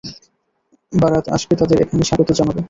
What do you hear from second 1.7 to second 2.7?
এখানে স্বাগত জানাবো।